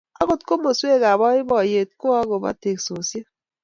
Akot 0.21 0.41
komoswek 0.47 1.03
ab 1.11 1.19
boiboyet 1.21 1.89
ko 2.01 2.07
akoba 2.21 2.49
teksosiet 2.61 3.27